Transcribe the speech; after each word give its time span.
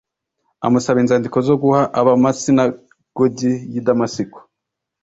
amusaba 0.65 0.97
inzandiko 1.03 1.37
zo 1.47 1.55
guha 1.61 1.81
ab’amasinagogi 1.99 3.51
y’i 3.71 3.81
Damasiko, 3.87 4.39